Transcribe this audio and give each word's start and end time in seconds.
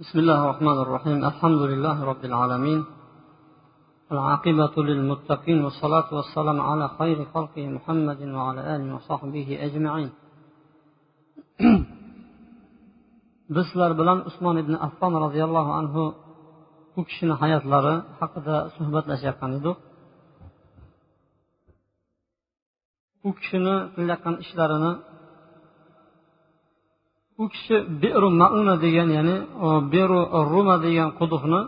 بسم 0.00 0.18
الله 0.18 0.44
الرحمن 0.44 0.78
الرحيم 0.84 1.24
الحمد 1.24 1.62
لله 1.70 2.04
رب 2.04 2.24
العالمين 2.24 2.84
العاقبة 4.12 4.74
للمتقين 4.88 5.64
والصلاة 5.64 6.08
والسلام 6.14 6.60
على 6.60 6.88
خير 6.98 7.24
خلق 7.34 7.54
محمد 7.58 8.20
وعلى 8.22 8.60
آله 8.76 8.94
وصحبه 8.94 9.48
أجمعين 9.66 10.10
بسلر 13.50 13.92
بلان 13.92 14.18
عثمان 14.26 14.56
بن 14.62 14.74
أفان 14.74 15.12
رضي 15.26 15.44
الله 15.44 15.66
عنه 15.74 16.14
كشن 16.96 17.36
حياة 17.36 17.62
لارا 17.72 17.94
حق 18.20 18.34
دا 18.38 18.68
صحبة 18.68 19.04
لشيخان 19.08 19.60
دو 19.64 19.74
كشن 23.38 23.66
لكن 24.10 24.34
إشلارنا 24.44 24.90
u 27.42 27.44
kishi 27.52 27.76
beru 28.02 28.28
mauna 28.42 28.74
degan 28.84 29.08
ya'ni 29.16 29.36
beru 29.94 30.20
ruma 30.52 30.76
degan 30.86 31.10
quduqni 31.18 31.60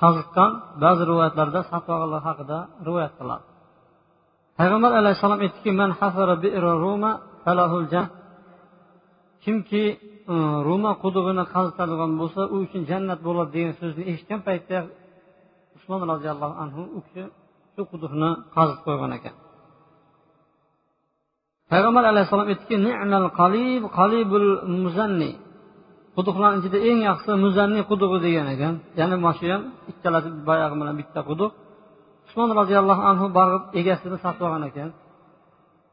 qazitgan 0.00 0.50
ba'zi 0.82 1.02
rivoyatlarda 1.10 1.60
satvog'lar 1.70 2.20
haqida 2.28 2.58
rivoyat 2.86 3.14
qiladi. 3.18 3.44
Payg'ambar 4.58 4.92
alayhissalom 5.00 5.40
aytdiki 5.44 5.70
man 5.80 5.90
hafara 6.00 6.34
bi'ru 6.44 6.70
ruma 6.84 7.12
falahul 7.44 7.86
kimki 9.44 9.84
e, 10.34 10.36
ruma 10.68 10.92
qudug'ini 11.02 11.44
qazitadigan 11.54 12.12
bo'lsa 12.20 12.40
u 12.54 12.56
uchun 12.64 12.82
jannat 12.90 13.20
bo'ladi 13.26 13.50
degan 13.56 13.74
so'zni 13.80 14.02
eshitgan 14.12 14.40
paytda 14.48 14.78
usmon 15.76 16.00
roziyallohu 16.12 16.54
anhu 16.64 16.82
u 16.96 16.98
kishi 17.06 17.24
shu 17.74 17.82
quduqni 17.92 18.30
qazib 18.56 18.78
qo'ygan 18.86 19.12
ekan. 19.18 19.34
Payg'ambar 21.72 22.04
alayhissalom 22.12 22.48
aytdiki 22.52 22.76
ni'mal 22.86 23.26
qalib 23.40 23.82
qalibul 23.98 24.48
muzanni. 24.82 25.32
Quduqlarni 26.16 26.58
ichida 26.60 26.78
eng 26.88 26.98
yaxshisi 27.08 27.34
muzanniy 27.44 27.82
qudug'i 27.90 28.18
degan 28.26 28.46
ekan. 28.54 28.74
Ya'ni 28.98 29.16
mana 29.22 29.34
shu 29.38 29.44
ham 29.52 29.62
ikkalasi 29.90 30.28
boyagi 30.48 30.74
bilan 30.80 30.94
bitta 31.00 31.20
quduq. 31.30 31.50
Usmon 32.26 32.50
roziyallohu 32.60 33.02
anhu 33.10 33.26
borib 33.38 33.62
egasini 33.80 34.16
sotib 34.24 34.42
olgan 34.46 34.64
ekan. 34.70 34.88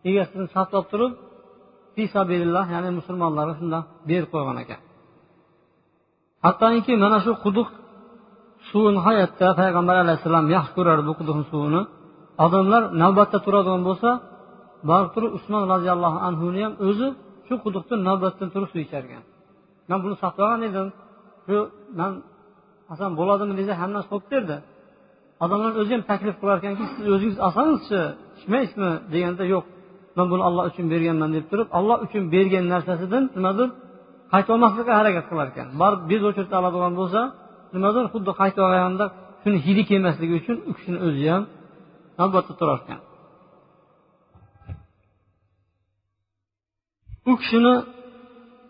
Egasini 0.10 0.46
sotib 0.56 0.76
olib 0.78 0.88
turib 0.94 1.12
fisabilillah 1.96 2.66
ya'ni 2.76 2.90
musulmonlarga 3.00 3.54
shundoq 3.60 3.84
berib 4.10 4.30
qo'ygan 4.34 4.58
ekan. 4.64 4.80
Hattoki 6.46 6.94
mana 7.04 7.18
shu 7.26 7.32
quduq 7.46 7.70
suvi 8.70 8.90
nihoyatda 8.98 9.48
payg'ambar 9.60 9.96
alayhissalom 10.04 10.46
yaxshi 10.56 10.72
ko'rardi 10.78 11.04
bu 11.10 11.14
quduqni 11.20 11.46
suvini. 11.52 11.82
Odamlar 12.46 12.82
navbatda 13.02 13.38
turadigan 13.46 13.82
bo'lsa 13.88 14.10
borib 14.90 15.10
turib 15.16 15.32
usmon 15.38 15.64
roziyallohu 15.74 16.18
anhuni 16.28 16.62
ham 16.66 16.74
o'zi 16.88 17.08
shu 17.48 17.54
quduqdan 17.64 18.00
navbatdan 18.10 18.50
turib 18.54 18.70
suv 18.74 18.80
icharkan 18.88 19.24
man 19.90 20.00
buni 20.04 20.16
saqlagan 20.24 20.62
edim. 20.70 20.88
Shu 21.46 21.58
man 22.00 22.12
olsam 22.92 23.12
bo'ladimi? 23.20 23.54
desa 23.60 23.74
hammasi 23.82 24.08
bo'lib 24.12 24.28
derdi 24.34 24.58
odamlar 25.44 25.72
o'zi 25.82 25.92
ham 25.96 26.04
taklif 26.12 26.36
qilar 26.42 26.56
ekanki 26.62 26.84
siz 26.92 27.06
o'zingiz 27.16 27.38
olsangizchi 27.48 28.00
ichmaysizmi? 28.38 28.92
deganda 29.14 29.44
yo'q. 29.54 29.66
Man 30.18 30.28
buni 30.32 30.44
olloh 30.50 30.64
uchun 30.72 30.86
berganman 30.94 31.30
deb 31.38 31.46
turib 31.52 31.68
olloh 31.78 31.98
uchun 32.06 32.24
bergan 32.36 32.66
narsasidan 32.74 33.24
nimadir 33.38 33.68
qaytolmaslikka 34.34 34.94
harakat 35.00 35.26
qilar 35.30 35.48
ekan 35.54 35.68
borib 35.82 36.02
bez 36.12 36.22
o'chirta 36.30 36.54
oladigan 36.62 36.94
bo'lsa 37.00 37.22
nimadir 37.76 38.04
xuddi 38.14 38.32
qaytib 38.42 38.64
olganda 38.68 39.06
shuni 39.42 39.58
hidi 39.66 39.84
kelmasligi 39.90 40.34
uchun 40.42 40.58
u 40.70 40.72
kishini 40.78 41.00
o'zi 41.08 41.26
ham 41.34 41.44
navbatda 42.20 42.54
turar 42.60 42.78
ekan 42.84 43.00
u 47.30 47.32
kishini 47.40 47.74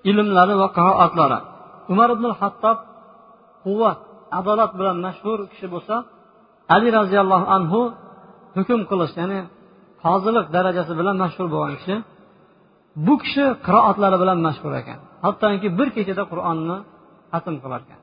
ilmlari 0.10 0.56
va 0.62 0.68
qanoatlari 0.78 1.40
umar 1.94 2.10
ibn 2.16 2.26
hattob 2.40 2.78
quvvat 3.64 4.00
adolat 4.40 4.72
bilan 4.80 4.98
mashhur 5.06 5.40
kishi 5.52 5.68
bo'lsa 5.74 5.96
ali 6.76 6.88
roziyallohu 7.00 7.46
anhu 7.58 7.82
hukm 8.58 8.80
qilish 8.90 9.14
ya'ni 9.22 9.40
qozilik 10.04 10.48
darajasi 10.56 10.94
bilan 11.00 11.16
mashhur 11.24 11.48
bo'lgan 11.54 11.76
kishi 11.80 11.96
bu 13.06 13.14
kishi 13.24 13.46
qiroatlari 13.66 14.18
bilan 14.24 14.40
mashhur 14.48 14.74
ekan. 14.82 15.00
Hattoki 15.26 15.68
bir 15.80 15.88
kechada 15.96 16.24
qur'onni 16.32 16.78
hatm 17.34 17.56
qilar 17.64 17.82
ekan. 17.86 18.02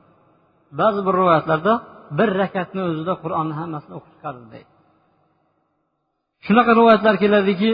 Ba'zi 0.79 0.99
bir 1.07 1.13
rivoyatlarda 1.19 1.73
bir 2.17 2.29
rakatni 2.41 2.81
o'zida 2.89 3.13
qur'onni 3.23 3.53
hammasini 3.61 3.93
o'qib 3.97 4.11
chiqardi 4.15 4.45
deydi. 4.53 4.71
Shunaqa 6.45 6.71
rivoyatlar 6.79 7.15
keladiki 7.23 7.71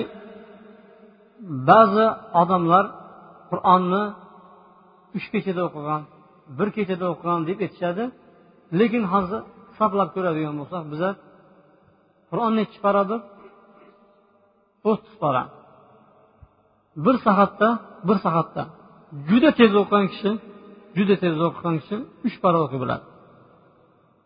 ba'zi 1.70 2.06
odamlar 2.42 2.86
qur'onni 3.50 4.04
uch 5.18 5.28
kechada 5.34 5.62
o'qigan 5.68 6.02
bir 6.58 6.68
kechada 6.78 7.06
o'qigan 7.14 7.40
deb 7.50 7.60
aytishadi. 7.66 8.04
Lekin 8.80 9.04
hozir 9.14 9.42
hisoblab 9.72 10.10
ko'radigan 10.16 10.56
bo'lsak 10.62 10.84
biza 10.94 11.10
qur'on 12.30 12.52
nechi 12.60 12.78
pora 12.86 13.02
bir 13.12 13.20
o'ttiz 14.92 15.16
bir 17.06 17.16
soatda 17.26 17.70
bir 18.08 18.18
soatda 18.26 18.64
juda 19.30 19.50
tez 19.60 19.72
o'qigan 19.82 20.06
kishi 20.14 20.32
juda 20.98 21.16
tez 21.24 21.36
o'qigan 21.48 21.76
kishi 21.82 21.98
uch 22.28 22.36
para 22.44 22.58
o'qiy 22.66 22.80
biladi. 22.84 23.06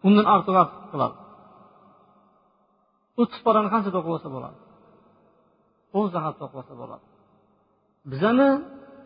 Undan 0.07 0.25
ortiq 0.35 0.55
ortiq 0.63 0.83
qiladi. 0.91 1.15
O'ttiz 3.21 3.39
parani 3.47 3.69
qanchada 3.73 3.97
o'qib 3.99 4.13
olsa 4.15 4.29
bo'ladi? 4.35 4.57
O'n 5.97 6.07
soat 6.13 6.35
saqlasa 6.41 6.73
bo'ladi. 6.81 7.05
Bizani 8.11 8.49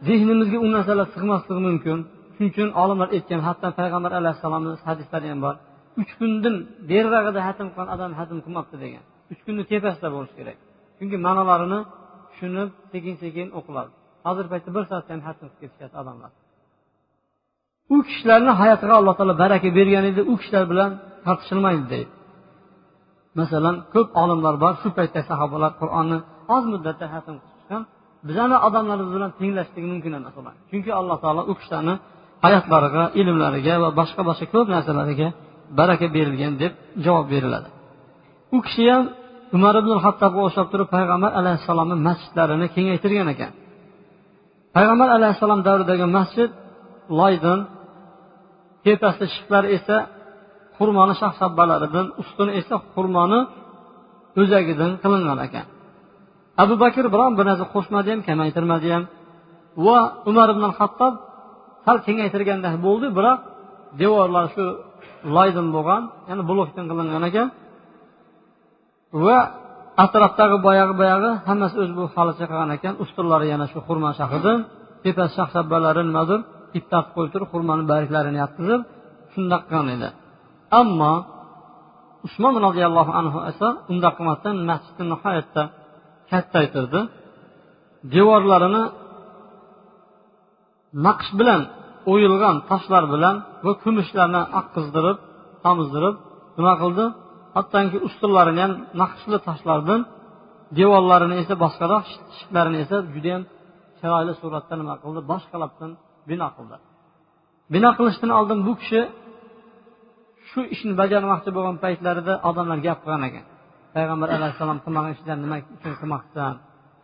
zehnimizga 0.08 0.58
u 0.66 0.68
narsalar 0.76 1.08
sig'masligi 1.16 1.62
mumkin. 1.68 1.98
Shuning 2.36 2.52
uchun 2.54 2.70
olimlar 2.82 3.10
aytgan 3.18 3.42
hatto 3.48 3.68
payg'ambar 3.80 4.12
alayhissalomni 4.20 4.72
hadislari 4.90 5.28
ham 5.32 5.40
bor. 5.46 5.56
Uch 6.02 6.12
kundan 6.20 6.56
berirog'ida 6.90 7.40
hatm 7.48 7.68
qilgan 7.74 7.90
odam 7.96 8.12
hatm 8.20 8.38
qilmabdi 8.46 8.76
degan. 8.84 9.04
Uch 9.32 9.42
kunni 9.46 9.64
tepasida 9.72 10.08
bo'lishi 10.16 10.36
kerak. 10.40 10.58
Chunki 10.98 11.18
ma'nolarini 11.26 11.80
tushunib 12.30 12.70
sekin 12.92 13.16
sekin 13.24 13.48
o'qiladi. 13.60 13.92
Hozirgi 14.26 14.50
paytda 14.54 14.70
bir 14.76 14.84
soatda 14.90 15.10
ham 15.16 15.22
hatm 15.28 15.46
qilib 15.46 15.60
ketishyapti 15.62 15.98
odamlar. 16.04 16.32
U 17.94 17.96
kishilarni 18.08 18.52
hayotiga 18.62 18.94
alloh 19.00 19.14
taolo 19.20 19.34
baraka 19.44 19.70
bergan 19.78 20.06
edi. 20.12 20.22
U 20.32 20.34
kishilar 20.40 20.64
bilan 20.72 20.92
tortishilmaydi 21.26 21.86
deydi. 21.94 22.12
Masalan 23.40 23.76
ko'p 23.94 24.10
olimlar 24.24 24.56
bor 24.64 24.74
shu 24.82 24.90
paytda 24.98 25.22
sahobalar 25.30 25.72
qur'onni 25.82 26.20
oz 26.56 26.64
muddatda 26.74 27.06
hatm 27.14 27.36
qilishgan 27.44 27.82
bizani 28.28 28.58
odamlarimiz 28.68 29.12
bilan 29.16 29.32
tenglashligi 29.40 29.88
mumkin 29.94 30.12
emas 30.20 30.36
ular. 30.40 30.56
Chunki 30.70 30.92
alloh 31.00 31.18
taolo 31.24 31.42
u 31.52 31.54
kishilarni 31.60 31.96
hayotlariga 32.46 33.04
ilmlariga 33.22 33.74
va 33.84 33.90
boshqa 34.00 34.22
boshqa 34.30 34.46
ko'p 34.54 34.68
narsalariga 34.76 35.28
baraka 35.80 36.06
berilgan 36.16 36.54
deb 36.62 36.74
javob 37.06 37.26
beriladi. 37.34 37.68
U 38.56 38.58
kishi 38.66 38.84
ham 38.94 39.06
umar 39.58 39.76
ibn 39.82 39.92
hattobga 40.06 40.42
o'xshab 40.48 40.68
turib 40.72 40.90
payg'ambar 40.96 41.32
alayhissalomni 41.40 41.96
masjidlarini 42.08 42.68
kengaytirgan 42.76 43.28
ekan. 43.34 43.52
Payg'ambar 44.76 45.10
alayhissalom 45.18 45.62
davridagi 45.68 46.06
masjid 46.18 46.50
loydan 47.20 47.60
tepasida 48.84 49.26
shiftlar 49.34 49.64
esa 49.78 49.98
xurmoni 50.78 51.14
shahshabbalaridan 51.22 52.08
ustuni 52.22 52.52
esa 52.62 52.76
xurmoni 52.94 53.40
o'zagidan 54.42 54.92
qilingan 55.04 55.40
ekan. 55.48 55.66
Abu 56.64 56.76
bakr 56.84 57.06
biron 57.14 57.32
bir 57.38 57.46
narsa 57.50 57.66
qo'shmadi 57.74 58.10
ham 58.14 58.22
kamaytirmadi 58.28 58.88
ham 58.96 59.04
va 59.86 60.00
umar 60.30 60.48
ibn 60.56 60.64
hattob 60.78 61.14
sal 61.86 61.98
kengaytirganda 62.06 62.70
bo'ldi 62.86 63.08
biroq 63.18 63.40
devorlar 64.02 64.46
shu 64.56 64.64
loydan 65.36 65.68
bo'lgan 65.76 66.02
ya'ni 66.30 66.44
blokdan 66.50 66.86
qilingan 66.90 67.24
ekan. 67.30 67.48
Va 69.26 69.40
atrofdagi 70.04 70.58
boyagi 70.68 70.94
boyagi 71.02 71.32
hammasi 71.48 71.76
o'zi 71.82 71.94
bu 72.00 72.06
holicha 72.16 72.46
qilgan 72.52 72.70
ekan. 72.78 72.94
Ustunlari 73.04 73.48
yana 73.54 73.66
shu 73.72 73.80
xurmo 73.88 74.10
shahridan 74.20 74.60
tepasi 75.04 75.34
shahshabbalari 75.40 76.02
nimadir 76.10 76.40
ip 76.78 76.86
tortib 76.92 77.12
qo'yib 77.16 77.32
turib 77.34 77.50
xurmoni 77.54 77.84
bariklarini 77.92 78.38
yotqizib 78.44 78.82
shundoq 79.34 79.62
qilgan 79.70 79.88
edi. 79.96 80.10
Ammo 80.82 81.14
usmon 82.28 82.56
roziyallohu 82.66 83.12
anhu 83.22 83.40
esa 83.52 83.68
undoq 83.92 84.14
qilmasdan 84.18 84.56
masjidni 84.70 85.06
nihoyatda 85.14 85.64
kattaytirdi 86.32 87.02
devorlarini 88.16 88.84
naqsh 91.06 91.32
bilan 91.40 91.62
o'yilgan 92.12 92.58
toshlar 92.70 93.04
bilan 93.14 93.36
va 93.66 93.72
kumushlarni 93.84 94.42
oqqizdirib 94.60 95.18
tomizdirib 95.66 96.16
nima 96.58 96.74
qildi? 96.82 97.06
Hattoki 97.56 97.98
ustunlarini 98.08 98.62
ham 98.66 98.74
naqshli 99.02 99.38
toshlardan 99.48 100.02
devorlarini 100.80 101.36
esa 101.44 101.54
boshqaroq 101.64 102.04
shiftlarini 102.38 102.78
esa 102.86 102.98
judayam 103.14 103.44
chiroyli 104.00 104.34
suratda 104.42 104.74
nima 104.82 104.96
qildi? 105.04 105.20
Boshqalabdan 105.32 105.92
bino 106.30 106.48
qildi. 106.58 106.78
Bino 107.74 107.90
qilishdan 107.98 108.32
oldin 108.40 108.60
bu 108.68 108.74
kishi 108.82 109.02
shu 110.50 110.60
ishni 110.74 110.94
bajarmoqchi 111.02 111.50
bo'lgan 111.58 111.78
paytlarida 111.84 112.34
odamlar 112.50 112.80
gap 112.88 113.00
qilgan 113.04 113.24
ekan. 113.30 113.46
Payg'ambar 113.98 114.30
alayhissalom 114.38 114.80
qilmagan 114.86 115.12
ishlarni 115.18 115.44
nima 115.46 115.58
uchun 115.78 115.94
qilmoqchisan 116.02 116.54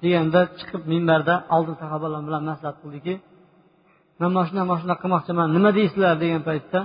deganda 0.04 0.42
chiqib 0.60 0.81
minbarda 0.94 1.36
oldin 1.56 1.75
sahobalar 1.81 2.22
bilan 2.28 2.44
maslahat 2.50 2.78
qildiki 2.84 3.13
man 4.19 4.30
mana 4.36 4.45
shunday 4.48 4.66
mana 4.69 4.80
shunaqa 4.84 5.01
qilmoqchiman 5.04 5.48
nima 5.57 5.69
deysizlar? 5.78 6.13
degan 6.24 6.42
paytda 6.50 6.80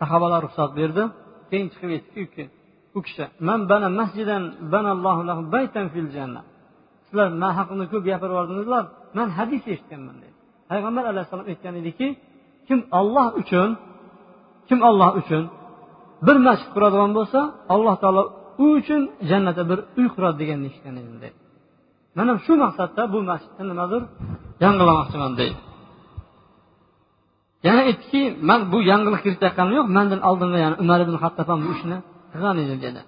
sahobalar 0.00 0.40
ruxsat 0.46 0.70
berdi. 0.78 1.02
Keyin 1.50 1.68
chiqib 1.72 1.90
aytdiki 1.96 2.44
u 2.96 2.98
kishi 3.06 3.24
man 3.48 3.60
bana 3.70 3.88
masjidan 4.00 4.42
banallohu 4.72 5.22
lahu 5.28 5.42
baytan 5.54 5.86
fil 5.94 6.08
janna. 6.16 6.42
Sizlar 7.06 7.28
man 7.42 7.52
haqimda 7.58 7.84
ko'p 7.92 8.02
gapirib 8.10 8.32
yubordingizlar 8.34 8.84
man 9.18 9.28
hadis 9.38 9.62
eshitganman 9.72 10.16
dedi. 10.22 10.34
Payg'ambar 10.70 11.04
alayhissalom 11.12 11.46
aytgan 11.52 11.74
ediki 11.82 12.06
kim 12.68 12.80
olloh 12.98 13.28
uchun 13.40 13.68
kim 14.68 14.78
olloh 14.88 15.10
uchun 15.20 15.42
bir 16.26 16.36
masjid 16.46 16.68
quradigan 16.74 17.12
bo'lsa 17.18 17.40
alloh 17.74 17.94
taolo 18.02 18.22
u 18.62 18.64
uchun 18.78 19.02
jannatda 19.30 19.62
bir 19.70 19.78
uy 19.98 20.06
quradi 20.14 20.36
deganni 20.42 20.66
eshitgan 20.70 20.94
edim 21.00 21.16
deydi. 21.22 21.38
Mana 22.18 22.32
shu 22.44 22.52
maqsadda 22.64 23.02
bu 23.12 23.18
masjidni 23.30 23.64
nimadir 23.70 24.02
yangilamoqchiman 24.64 25.32
deydi. 25.40 25.58
Yana 27.66 27.80
aytdiki 27.88 28.22
man 28.48 28.60
bu 28.72 28.78
yangilik 28.90 29.20
kiritayotganim 29.24 29.72
yo'q 29.78 29.88
mandan 29.96 30.20
oldinda 30.28 30.58
yani 30.64 30.76
umar 30.82 30.98
ibn 31.04 31.14
hattob 31.22 31.46
ham 31.52 31.60
bu 31.66 31.70
ishni 31.76 31.96
qilgan 32.32 32.56
edi 32.64 32.76
dedi. 32.86 33.00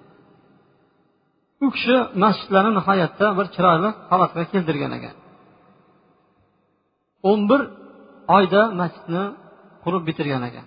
U 1.64 1.66
kishi 1.75 1.96
masjidlarni 2.25 2.72
nihoyatda 2.78 3.26
bir 3.38 3.46
chiroyli 3.55 3.90
holatga 4.10 4.43
keltirgan 4.52 4.93
ekan. 4.98 5.14
O'n 7.31 7.40
bir 7.50 7.60
oyda 8.37 8.62
masjidni 8.81 9.25
qurib 9.84 10.02
bitirgan 10.08 10.43
ekan. 10.48 10.66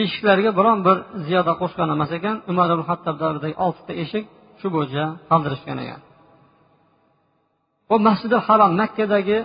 Eshiklarga 0.00 0.50
biron 0.58 0.78
bir 0.86 0.96
ziyoda 1.26 1.52
qo'shgan 1.60 1.88
emas 1.94 2.10
ekan 2.18 2.36
umar 2.50 2.68
ibn 2.74 2.84
hattob 2.90 3.16
davridagi 3.22 3.54
oltita 3.64 3.92
eshik 4.02 4.24
shu 4.60 4.66
bo'yicha 4.74 5.04
qoldirishgan 5.30 5.78
ekan. 5.84 6.00
Bu 7.88 7.96
masjidi 8.08 8.36
harom 8.46 8.72
makkadagi 8.80 9.38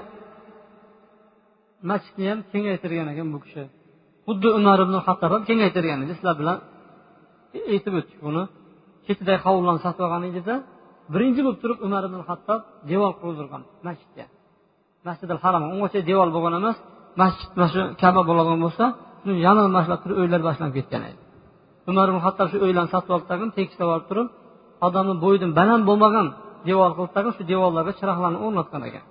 masjidni 1.90 2.26
ham 2.32 2.40
kengaytirgan 2.52 3.08
ekan 3.14 3.28
bu 3.34 3.40
kishi. 3.44 3.64
Xuddi 4.28 4.48
umar 4.60 4.78
ibn 4.86 4.96
hattob 5.08 5.32
ham 5.36 5.44
kengaytirgan 5.50 6.00
edi 6.06 6.14
sizlar 6.18 6.36
bilan 6.42 6.58
aytib 7.74 7.94
o'tdik 8.00 8.20
buni. 8.28 8.44
Chetidagi 9.06 9.40
hovlilarni 9.46 9.82
sotib 9.86 10.04
olgan 10.06 10.22
birinchi 11.14 11.42
bo'lib 11.46 11.60
turib 11.64 11.80
umar 11.88 12.04
ibn 12.10 12.20
hattob 12.30 12.60
devor 12.92 13.14
qurdirgan 13.22 13.62
masjidga. 13.88 14.26
Masjidil 15.08 15.40
haromga 15.44 15.68
ungacha 15.76 16.00
devor 16.10 16.30
bo'lgan 16.36 16.54
emas 16.62 16.78
masjid 17.22 17.50
mana 17.58 17.68
shu 17.74 17.82
kaba 18.02 18.22
bo'ladigan 18.30 18.60
bo'lsa 18.66 18.86
yana 19.48 19.62
boshlab 19.78 20.00
turib 20.04 20.18
o'ylar 20.22 20.42
boshlanib 20.48 20.74
ketgan 20.80 21.02
edi. 21.10 21.22
Umar 21.90 22.08
ibn 22.12 22.20
hattob 22.26 22.48
shu 22.52 22.58
o'ylarni 22.66 22.90
sotib 22.94 23.12
olib 23.16 23.28
tag'in 23.32 23.50
tekislab 23.58 23.90
olib 23.94 24.06
turib 24.10 24.28
odamni 24.88 25.16
bo'yidan 25.24 25.52
baland 25.60 25.84
bo'lmagan 25.90 26.28
devor 26.70 26.92
qilib 26.98 27.12
tag'in 27.18 27.34
shu 27.38 27.44
devorlarga 27.52 27.94
chiroqlarni 28.00 28.40
o'rnatgan 28.46 28.82
ekan. 28.90 29.04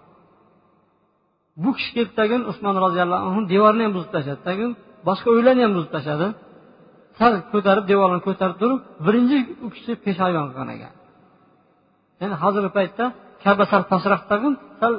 Bu 1.62 1.70
kishi 1.76 1.90
kelib 1.96 2.12
tagin 2.20 2.42
usmon 2.50 2.76
roziyallohu 2.84 3.22
anhu 3.28 3.40
devorni 3.52 3.82
ham 3.86 3.92
buzib 3.96 4.10
tashladi. 4.14 4.40
Tagin 4.48 4.70
boshqa 5.08 5.28
uylarni 5.36 5.62
ham 5.66 5.72
buzib 5.76 5.90
tashladi. 5.96 6.26
Sal 7.18 7.32
ko'tarib 7.52 7.84
devorlarni 7.90 8.24
ko'tarib 8.28 8.56
turib 8.62 8.78
birinchi 9.06 9.38
u 9.64 9.66
kishi 9.74 9.92
peshoyon 10.04 10.46
qilgan 10.48 10.68
ekan. 10.76 10.92
Ya'ni 12.20 12.36
hozirgi 12.42 12.70
paytda 12.78 13.04
kaba 13.44 13.64
sal 13.72 13.82
pastroqdagi 13.92 14.48
sal 14.80 14.94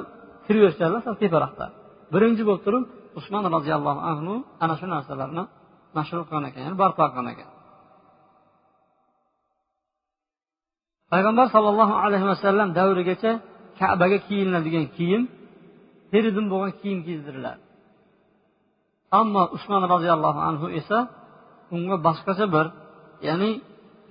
kiraverishadi 0.46 0.96
sal 1.06 1.14
teparoqda. 1.22 1.66
Birinchi 2.14 2.42
bo'lib 2.48 2.62
turib 2.66 2.84
usmon 3.18 3.44
roziyallohu 3.56 4.00
anhu 4.10 4.32
ana 4.62 4.74
shu 4.80 4.86
narsalarni 4.94 5.42
mashhur 5.96 6.20
qilgan 6.28 6.44
ekan 6.48 6.60
ya'ni 6.64 6.76
barpo 6.82 7.02
qilgan 7.14 7.26
ekan. 7.34 7.48
Payg'ambar 11.12 11.46
sollallohu 11.54 11.94
alayhi 12.04 12.26
vasallam 12.32 12.68
davrigacha 12.78 13.32
kabaga 13.78 14.18
kiyinadigan 14.26 14.86
kiyim 14.96 15.22
teridin 16.10 16.46
bo'lgan 16.52 16.72
kiyim 16.80 17.00
kiydiriladi 17.06 17.62
ammo 19.20 19.42
usmon 19.56 19.82
roziyallohu 19.94 20.40
anhu 20.48 20.66
esa 20.80 20.98
unga 21.76 21.96
boshqacha 22.06 22.46
bir 22.54 22.66
ya'ni 23.28 23.50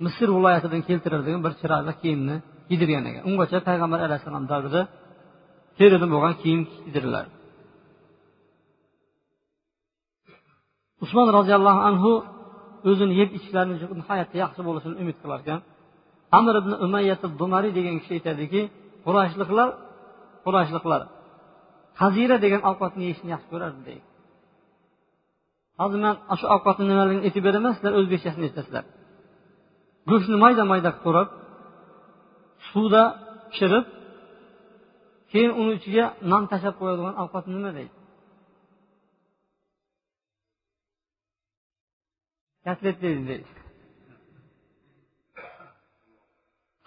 misr 0.04 0.28
viloyatidan 0.36 0.82
keltirilgan 0.88 1.40
bir 1.44 1.52
chiroyli 1.60 1.92
kiyimni 2.02 2.36
kiydirgan 2.68 3.04
ekan. 3.10 3.22
Ungacha 3.28 3.58
payg'ambar 3.68 4.00
alayhissalom 4.06 4.44
davrida 4.52 4.82
teridin 5.78 6.10
bo'lgan 6.14 6.34
kiyim 6.42 6.62
kiydiriladi 6.72 7.30
usmon 11.04 11.28
roziyallohu 11.38 11.80
anhu 11.88 12.10
o'zini 12.90 13.14
yeb 13.20 13.30
ichishlarini 13.36 13.76
nihoyatda 14.00 14.36
yaxshi 14.44 14.60
bo'lishini 14.68 14.94
umid 15.02 15.16
qilar 15.22 15.38
ekan. 15.44 15.60
Amir 16.38 16.54
ibn 16.60 16.72
umayyat 16.86 17.22
dumari 17.40 17.70
degan 17.78 17.96
kishi 18.00 18.12
aytadiki 18.18 18.60
qurashliqlar 19.06 19.68
qurashliqlar 20.44 21.00
hazira 22.00 22.36
degan 22.44 22.62
ovqatni 22.70 23.02
yeyishni 23.06 23.28
yaxshi 23.34 23.48
ko'rardi 23.52 23.80
deydi. 23.88 24.04
Hozir 25.80 25.98
man 26.06 26.14
shu 26.40 26.46
ovqatni 26.56 26.84
nimaligini 26.90 27.22
aytib 27.28 27.42
beraman 27.48 27.72
sizlar 27.76 27.92
o'zbekchasini 27.98 28.44
aytasizlar. 28.48 28.84
Go'shtni 30.10 30.36
mayda 30.44 30.62
mayda 30.72 30.90
qilib 30.92 31.04
to'rab 31.06 31.28
suvda 32.70 33.02
pishirib 33.50 33.84
keyin 35.32 35.52
uni 35.60 35.72
ichiga 35.78 36.04
non 36.30 36.42
tashlab 36.50 36.74
qo'yadigan 36.80 37.14
ovqat 37.22 37.44
nima 37.54 37.70
deydi? 37.78 37.92
Kasb 42.64 42.84
etmaydi 42.90 43.22
deydi. 43.30 43.48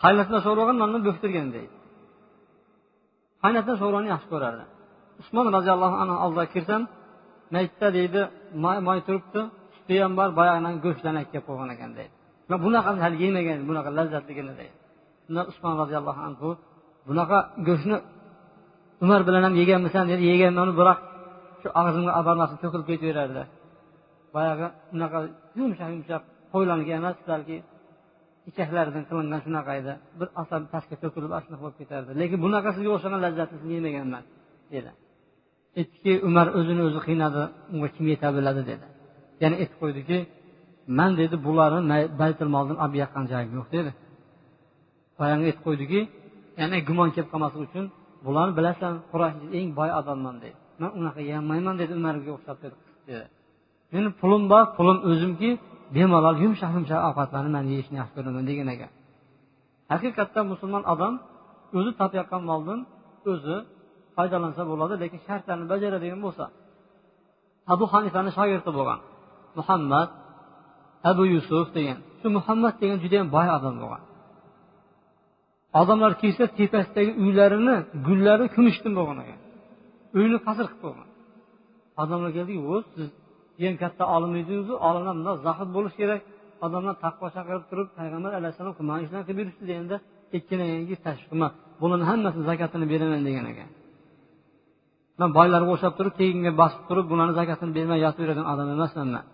Qaynatma 0.04 0.40
so'ragan 0.46 0.78
nonni 0.82 1.00
bo'ktirgan 1.08 1.48
deydi. 1.56 1.76
Qaynatma 3.44 3.74
so'rani 3.82 4.08
yaxshi 4.14 4.28
ko'rardi. 4.34 4.64
Usmon 5.22 5.46
roziyallohu 5.58 5.96
anhu 6.04 6.16
oldiga 6.26 6.46
kirsam 6.56 6.82
mayitda 7.54 7.88
deydi 7.98 8.22
"May 8.88 9.00
turibdi 9.08 9.42
suti 9.76 9.96
ham 10.04 10.14
bor 10.20 10.30
boyagidan 10.40 10.76
go'shtdan 10.86 11.16
kelib 11.32 11.46
qo'ygan 11.48 11.70
ekan 11.76 11.92
deydi. 11.98 12.14
Man 12.50 12.60
bunaqasini 12.66 13.04
hali 13.06 13.18
yemagan 13.26 13.60
bunaqa 13.70 13.90
lazzatligini 13.98 14.54
deydi. 14.60 14.76
Shunda 15.26 15.42
usmon 15.52 15.74
roziyallohu 15.82 16.22
anhu 16.28 16.50
bunaqa 17.10 17.38
go'shtni 17.68 17.98
umar 19.04 19.22
bilan 19.28 19.44
ham 19.48 19.54
yeganmisan? 19.62 20.06
dedi. 20.12 20.24
Yeganman 20.32 20.70
biroq 20.80 21.00
shu 21.62 21.68
og'zimga 21.80 22.12
olib 22.20 22.58
to'kilib 22.64 22.88
ketaverardi 22.92 23.44
boyagi 24.36 24.68
unaqa 24.96 25.20
yumshoq 25.60 25.90
yumshoq 25.96 26.24
qo'ylarniki 26.54 26.92
emas 27.00 27.18
balki 27.32 27.58
ichaklaridan 28.50 29.04
qilingan 29.10 29.42
shunaqa 29.46 29.72
edi. 29.82 29.94
Bir 30.20 30.28
asab 30.42 30.62
pastga 30.74 30.96
to'kilib 31.04 31.32
asliq 31.40 31.60
bo'lib 31.64 31.78
ketardi. 31.82 32.12
Lekin 32.22 32.38
bunaqasiga 32.46 32.90
o'xshagan 32.96 33.20
lazzatlisini 33.26 33.74
yemaganman 33.78 34.24
dedi. 34.74 34.92
Aytdiki 35.80 36.14
umar 36.28 36.48
o'zini 36.60 36.82
o'zi 36.88 37.00
qiynadi 37.08 37.42
unga 37.74 37.90
kim 37.96 38.06
yeta 38.14 38.28
biladi 38.38 38.62
dedi. 38.72 38.86
Yana 39.44 39.56
aytib 39.62 39.78
qo'ydiki 39.84 40.18
man 41.00 41.12
dedi 41.22 41.36
bularni 41.48 42.00
baytul 42.22 42.50
moldan 42.56 42.78
olib 42.84 42.96
yoqqan 43.04 43.26
joyim 43.32 43.52
yo'q 43.60 43.68
dedi. 43.78 43.92
Boyagi 45.20 45.44
aytib 45.50 45.64
qo'ydiki 45.68 46.00
yana 46.62 46.76
gumon 46.88 47.10
kelib 47.16 47.30
qolmasligi 47.34 47.66
uchun 47.70 47.86
bularni 48.26 48.54
bilasan 48.60 48.94
qurashni 49.12 49.46
eng 49.60 49.70
boy 49.80 49.90
odamman 50.00 50.36
dedi. 50.44 50.56
Man 50.82 50.92
unaqa 51.00 51.22
yemayman 51.32 51.76
dedi 51.82 51.92
umarga 52.00 52.32
o'xshab 52.38 52.58
dedi. 52.64 52.76
Meni 53.94 54.10
pulim 54.20 54.44
bor 54.52 54.64
pulim 54.78 54.98
o'zimki 55.10 55.50
bemalol 55.96 56.36
yumshoq 56.44 56.72
yumshoq 56.78 57.02
ovqatlarni 57.10 57.52
man 57.56 57.66
yeyishni 57.72 57.96
yaxshi 58.02 58.14
ko'raman 58.18 58.44
degan 58.50 58.68
ekan. 58.76 58.92
Haqiqatda 59.92 60.42
musulmon 60.52 60.84
odam 60.94 61.14
o'zi 61.78 61.92
topayotgan 62.00 62.42
moldan 62.50 62.80
o'zi 63.32 63.56
foydalansa 64.16 64.62
bo'ladi 64.72 64.94
lekin 65.04 65.20
shartlarni 65.28 65.66
bajaradigan 65.74 66.20
bo'lsa. 66.26 66.46
Abu 67.74 67.86
hanifani 67.94 68.32
shogirdi 68.38 68.72
bo'lgan 68.78 69.00
muhammad 69.58 70.10
abu 71.10 71.24
yusuf 71.34 71.68
degan 71.78 71.98
shu 72.20 72.28
muhammad 72.38 72.74
degan 72.82 72.98
judayam 73.04 73.28
boy 73.36 73.48
odam 73.58 73.76
bo'lgan. 73.84 74.04
Odamlar 75.82 76.12
kelsa 76.22 76.44
tepasidagi 76.60 77.12
uylarini 77.24 77.76
gullari 78.08 78.46
kumushdan 78.56 78.94
bo'lgan 79.00 79.18
ekan. 79.24 79.40
Uyni 80.18 80.38
qasr 80.48 80.66
qilib 80.72 80.82
qo'ygan 80.84 81.08
odamlar 82.02 82.32
keldiku 82.38 82.76
siz 82.94 83.08
eng 83.68 83.76
katta 83.84 84.04
olim 84.16 84.32
edingizu 84.42 84.74
olimlar 84.88 85.14
bundoq 85.20 85.38
zohid 85.48 85.70
bo'lishi 85.76 85.98
kerak. 86.02 86.22
Odamlar 86.66 86.96
taqvo 87.06 87.26
chaqirib 87.36 87.64
turib 87.70 87.88
payg'ambar 88.00 88.32
alayhissalom 88.40 88.74
mana 88.90 89.02
shunaqa 89.08 89.26
qilib 89.28 89.40
berishdi 89.42 89.64
deganda 89.72 89.96
aytgan 90.36 90.60
tashviq 91.06 91.28
qilma 91.32 91.48
bularni 91.82 92.06
hammasini 92.12 92.44
zakatini 92.52 92.86
beraman 92.94 93.22
degan 93.28 93.46
ekan. 93.54 93.70
Man 95.20 95.30
boylarga 95.38 95.70
o'xshab 95.76 95.94
turib 96.00 96.14
keyinga 96.20 96.52
bosib 96.62 96.84
turib 96.90 97.06
bularni 97.12 97.34
zakatini 97.40 97.72
bermay 97.78 98.00
yotaveradigan 98.06 98.48
odam 98.54 98.68
emasman 98.76 99.08
man. 99.16 99.26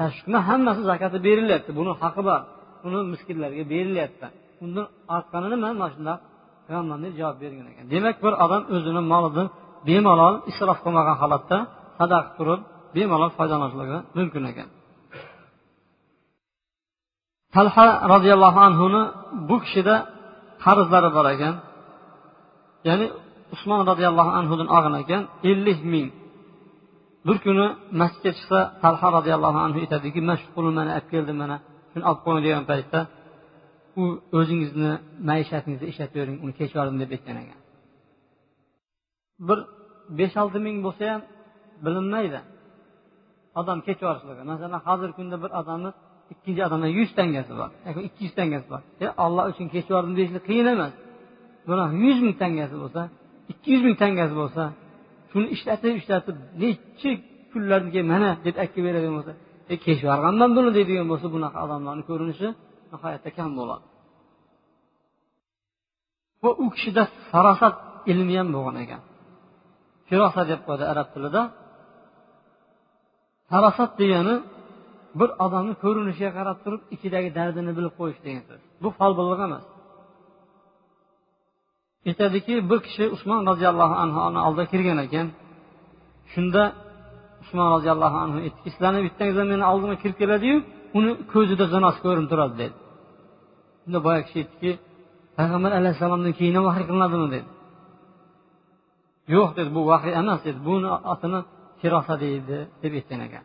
Tashviqni 0.00 0.38
hammasi 0.48 0.82
zakati 0.90 1.18
berilyapti 1.26 1.70
buni 1.78 1.92
haqi 2.02 2.22
bor 2.28 2.40
buni 2.82 2.98
miskinlarga 3.12 3.64
berilyapti. 3.72 4.26
Undan 4.64 4.86
ortganini 5.16 5.56
man 5.64 5.74
mana 5.80 5.90
shundoq 5.94 6.18
qilganman 6.66 6.98
deb 7.04 7.14
javob 7.20 7.36
bergan 7.42 7.66
ekan. 7.72 7.84
Demak 7.94 8.16
bir 8.24 8.32
odam 8.44 8.62
o'zini 8.74 9.02
molini 9.12 9.44
bemalol 9.88 10.34
isrof 10.50 10.78
qilmagan 10.84 11.16
holatda 11.22 11.58
sadaqa 11.98 12.30
turib 12.38 12.60
bemalol 12.94 13.30
foydalanishligi 13.38 13.98
mumkin 14.18 14.44
ekan. 14.50 14.68
Talha 17.54 17.86
roziyallohu 18.14 18.60
anhuni 18.68 19.02
bu 19.48 19.56
kishida 19.64 19.94
qarzlari 20.64 21.10
bor 21.16 21.26
ekan. 21.34 21.54
Ya'ni 22.88 23.06
usmon 23.54 23.80
roziyallohu 23.90 24.30
anhudan 24.40 24.68
olgan 24.76 24.94
ekan 25.02 25.22
ellik 25.50 25.80
ming. 25.92 26.08
Bir 27.26 27.36
kuni 27.44 27.66
masjidga 28.00 28.30
chiqsa 28.36 28.58
talha 28.82 29.08
roziyallohu 29.16 29.58
anhu 29.66 29.78
aytadiki 29.84 30.20
man 30.28 30.36
shu 30.42 30.48
pulni 30.54 30.72
mana 30.78 30.90
olib 30.96 31.06
keldim 31.12 31.36
mana 31.42 31.56
shuni 31.90 32.04
olib 32.10 32.20
qo'ying 32.24 32.42
degan 32.46 32.64
paytda 32.72 33.00
u 34.02 34.04
o'zingizni 34.38 34.92
maishatingizda 35.30 35.86
ishlatavering 35.92 36.36
uni 36.44 36.52
kechib 36.58 36.74
yubordim 36.76 36.98
deb 37.02 37.10
aytgan 37.16 37.36
ekan. 37.42 37.60
Bir 39.48 39.58
besh 40.18 40.36
olti 40.42 40.58
ming 40.66 40.76
bo'lsa 40.86 41.04
ham 41.12 41.22
bilinmaydi. 41.84 42.40
Odam 43.60 43.78
kechib 43.86 44.02
yuborishligi 44.04 44.42
masalan 44.52 44.80
hozirgi 44.88 45.14
kunda 45.18 45.36
bir 45.42 45.50
odamni 45.60 45.90
ikkinchi 46.32 46.60
odamdan 46.68 46.90
yuz 46.98 47.10
tangasi 47.18 47.52
bor 47.60 47.70
yoki 47.86 48.00
ikki 48.08 48.20
yuz 48.26 48.34
tangasi 48.40 48.66
bor. 48.72 48.80
E 49.04 49.06
olloh 49.24 49.44
uchun 49.52 49.66
kechib 49.74 49.90
yubordim 49.92 50.14
deyishlik 50.18 50.44
qiyin 50.48 50.66
emas. 50.74 50.92
Buni 51.68 51.84
yuz 52.04 52.18
ming 52.26 52.36
tangasi 52.42 52.76
bo'lsa 52.82 53.02
ikki 53.52 53.68
yuz 53.74 53.82
ming 53.86 53.96
tangasi 54.02 54.34
bo'lsa 54.40 54.62
shuni 55.30 55.46
ishlatib 55.54 55.94
ishlatib 56.00 56.36
nechi 56.62 57.10
kunlardan 57.52 57.90
keyin 57.94 58.08
mana 58.14 58.30
deb 58.46 58.56
aytib 58.62 58.82
beradigan 58.86 59.14
bo'lsa 59.18 59.32
e 59.72 59.74
kechib 59.84 60.04
yuborganman 60.06 60.50
buni 60.56 60.70
deydigan 60.76 61.06
bo'lsa 61.12 61.26
bunaqa 61.34 61.58
odamlarni 61.66 62.04
ko'rinishi 62.10 62.48
nihoyatda 62.92 63.30
kam 63.38 63.50
bo'ladi. 63.60 63.84
Va 66.42 66.50
u 66.62 66.66
kishida 66.74 67.02
farosat 67.30 67.74
ilmi 68.12 68.34
ham 68.40 68.48
bo'lgan 68.56 68.76
ekan. 68.84 69.02
Firosa 70.08 70.42
deb 70.50 70.60
qo'yadi 70.66 70.84
arab 70.92 71.08
tilida. 71.14 71.42
Farosat 73.50 73.92
degani 74.00 74.34
bir 75.18 75.30
odamni 75.44 75.74
ko'rinishiga 75.82 76.30
qarab 76.38 76.58
turib 76.64 76.82
ichidagi 76.94 77.28
dardini 77.38 77.72
bilib 77.78 77.94
qo'yish 78.00 78.20
degan 78.26 78.42
so'z. 78.48 78.60
Bu 78.82 78.88
folbinlik 78.98 79.40
emas. 79.46 79.64
Aytadiki 82.08 82.54
bir 82.70 82.78
kishi 82.86 83.04
usmon 83.14 83.40
roziyallohu 83.50 83.94
anhuni 84.04 84.40
oldiga 84.46 84.66
kirgan 84.72 84.98
ekan 85.06 85.26
shunda 86.32 86.62
usmon 87.42 87.68
roziyallohu 87.74 88.16
anhu 88.24 88.38
aytdiki 88.46 88.68
sizlarni 88.74 89.00
bittangizlar 89.06 89.46
meni 89.52 89.64
oldimga 89.72 89.96
kirib 90.02 90.16
keladiyu 90.22 90.56
uni 90.98 91.10
ko'zida 91.32 91.64
zinosi 91.74 91.98
ko'rinib 92.04 92.28
turadi 92.32 92.54
dedi. 92.62 92.76
Shunda 93.82 93.98
boya 94.06 94.20
kishi 94.26 94.38
aytdiki 94.42 94.70
payg'ambar 95.38 95.70
alayhissalomdan 95.78 96.32
keyin 96.38 96.54
ham 96.56 96.64
vahiy 96.68 96.84
qilinadimi? 96.88 97.28
dedi. 97.34 97.48
Yo'q 99.34 99.50
dedi 99.58 99.70
bu 99.76 99.80
vahiy 99.90 100.12
emas 100.20 100.40
dedi. 100.46 100.58
Buni 100.68 100.88
otini 101.12 101.40
firosa 101.80 102.14
deydi 102.24 102.58
deb 102.82 102.92
aytgan 102.98 103.20
ekan. 103.26 103.44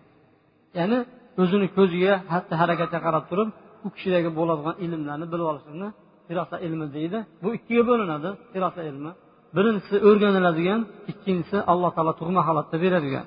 Ya'ni 0.79 0.97
o'zini 1.41 1.67
ko'ziga 1.77 2.13
xatti 2.31 2.53
harakatga 2.61 2.99
qarab 3.05 3.23
turib 3.29 3.49
u 3.85 3.87
kishidagi 3.95 4.29
bo'ladigan 4.39 4.75
ilmlarni 4.85 5.25
bilib 5.33 5.47
olishlikni 5.51 5.89
firosa 6.27 6.55
ilmi 6.65 6.87
deydi. 6.97 7.17
Bu 7.43 7.49
ikkiga 7.57 7.83
bo'linadi 7.89 8.29
firosa 8.53 8.81
ilmi. 8.89 9.11
Birinchisi 9.55 9.97
o'rganiladigan 10.07 10.81
ikkinchisi 11.11 11.57
alloh 11.71 11.91
taolo 11.95 12.13
tug'ma 12.21 12.41
holatda 12.47 12.77
beradigan. 12.85 13.25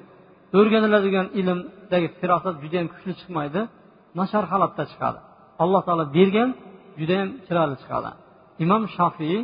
O'rganiladigan 0.58 1.26
ilmdagi 1.40 2.08
firosat 2.20 2.54
judayam 2.62 2.88
kuchli 2.92 3.12
chiqmaydi 3.20 3.60
nashar 4.20 4.44
holatda 4.52 4.82
chiqadi. 4.90 5.18
Alloh 5.62 5.82
taolo 5.86 6.04
bergan 6.16 6.48
judayam 7.00 7.28
chiroyli 7.46 7.76
chiqadi. 7.82 8.10
Imom 8.64 8.82
shofiy 8.96 9.36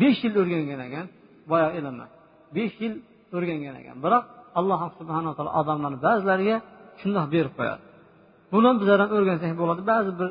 besh 0.00 0.20
yil 0.24 0.34
o'rgangan 0.42 0.80
ekan 0.86 1.06
boyagi 1.50 1.74
ilmni 1.80 2.06
besh 2.56 2.74
yil 2.82 2.94
o'rgangan 3.36 3.74
ekan. 3.80 3.96
Biroq 4.04 4.24
alloh 4.58 4.80
subhanaa 4.98 5.34
taolo 5.36 5.50
odamlarni 5.60 5.98
ba'zilariga 6.06 6.56
shundoq 7.00 7.26
berib 7.34 7.52
qo'yadi. 7.58 7.82
Buni 8.52 8.70
bizlar 8.80 8.98
ham 9.02 9.10
o'rgansak 9.16 9.52
bo'ladi. 9.60 9.82
Ba'zi 9.92 10.10
bir 10.20 10.28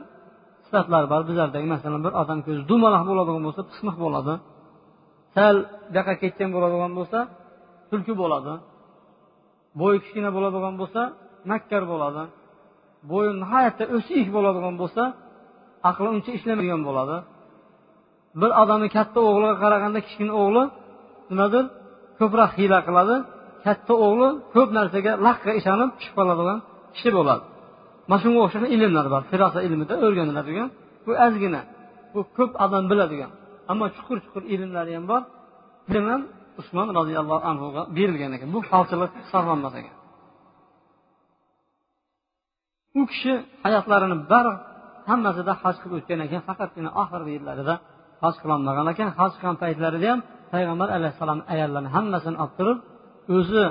sifatlar 0.65 1.03
bor 1.11 1.21
bizlardagi 1.29 1.67
masalan 1.73 2.01
bir 2.05 2.13
odam 2.21 2.39
ko'zi 2.45 2.61
dumaloq 2.71 3.03
bo'ladigan 3.09 3.43
bo'lsa 3.47 3.61
pismiq 3.71 3.95
bo'ladi. 4.05 4.33
Sal 5.35 5.55
buyoqqa 5.93 6.13
ketgan 6.21 6.49
bo'ladigan 6.55 6.91
bo'lsa 6.99 7.19
tulki 7.89 8.13
bo'ladi. 8.21 8.53
Bo'yi 9.79 9.97
kichkina 10.03 10.29
bo'ladigan 10.35 10.75
bo'lsa 10.81 11.01
makkar 11.51 11.83
bo'ladi. 11.91 12.23
Bo'yi 13.11 13.31
nihoyatda 13.43 13.83
o'sik 13.95 14.27
bo'ladigan 14.35 14.75
bo'lsa 14.81 15.03
aqli 15.89 16.07
uncha 16.15 16.31
ishlamaydigan 16.37 16.81
bo'ladi. 16.89 17.17
Bir 18.41 18.51
odamni 18.61 18.89
katta 18.97 19.19
o'g'liga 19.29 19.55
qaraganda 19.63 19.99
kichkina 20.05 20.33
o'g'li 20.41 20.63
nimadir 21.31 21.63
ko'proq 22.19 22.51
hiyla 22.57 22.79
qiladi. 22.87 23.15
Katta 23.65 23.93
o'g'li 24.05 24.29
ko'p 24.53 24.69
narsaga 24.77 25.11
laqqa 25.27 25.51
ishonib 25.59 25.89
tushib 25.97 26.13
qoladigan 26.19 26.59
kishi 26.95 27.09
bo'ladi. 27.17 27.43
Mana 28.09 28.19
shunga 28.23 28.39
o'xshagan 28.45 28.69
ilmlar 28.75 29.05
bor 29.13 29.21
firosa 29.31 29.59
ilmida 29.67 29.93
o'rganiladigan. 30.05 30.69
Bu 31.05 31.11
ozgina 31.25 31.61
bu 32.13 32.19
ko'p 32.37 32.51
odam 32.65 32.83
biladigan 32.91 33.31
ammo 33.71 33.85
chuqur 33.95 34.17
chuqur 34.25 34.43
ilmlari 34.53 34.91
ham 34.97 35.05
bor. 35.11 35.21
Bilan 35.93 36.21
usmon 36.61 36.87
roziyallohu 36.99 37.43
anhuga 37.51 37.81
berilgan 37.97 38.31
ekan 38.37 38.49
bu 38.55 38.59
falchilik 38.71 39.11
hisoblanmas 39.21 39.75
ekan 39.81 39.95
u 42.99 43.01
kishi 43.11 43.33
hayotlarini 43.65 44.17
bari 44.31 44.53
hammasida 45.09 45.53
haj 45.63 45.75
qilib 45.81 45.95
o'tgan 45.99 46.19
ekan 46.25 46.41
faqatgina 46.49 46.89
oxirgi 47.01 47.31
yillarida 47.37 47.73
haj 48.23 48.35
qilolmagan 48.41 48.87
ekan. 48.93 49.09
Haj 49.19 49.31
qilgan 49.35 49.57
paytlarida 49.63 50.07
ham 50.11 50.19
payg'ambar 50.53 50.89
alayhissalom 50.97 51.39
ayollarni 51.53 51.89
hammasini 51.95 52.37
olib 52.43 52.53
turib 52.59 52.77
o'zi 53.35 53.63